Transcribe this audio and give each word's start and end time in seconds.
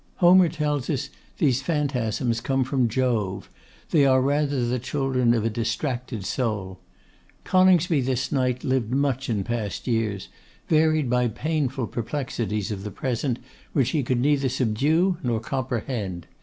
Homer 0.15 0.49
tells 0.49 0.89
us 0.89 1.11
these 1.37 1.61
phantasms 1.61 2.41
come 2.41 2.63
from 2.63 2.89
Jove; 2.89 3.51
they 3.91 4.03
are 4.03 4.19
rather 4.19 4.65
the 4.65 4.79
children 4.79 5.35
of 5.35 5.45
a 5.45 5.49
distracted 5.51 6.25
soul. 6.25 6.79
Coningsby 7.43 8.01
this 8.01 8.31
night 8.31 8.63
lived 8.63 8.89
much 8.91 9.29
in 9.29 9.43
past 9.43 9.85
years, 9.85 10.27
varied 10.67 11.07
by 11.07 11.27
painful 11.27 11.85
perplexities 11.85 12.71
of 12.71 12.83
the 12.83 12.89
present, 12.89 13.37
which 13.73 13.91
he 13.91 14.01
could 14.01 14.19
neither 14.19 14.49
subdue 14.49 15.19
nor 15.21 15.39
comprehend. 15.39 16.25